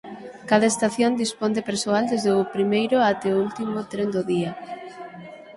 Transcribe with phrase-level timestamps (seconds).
[0.49, 4.51] Cada estación dispón de persoal desde o primeiro até o último tren do día.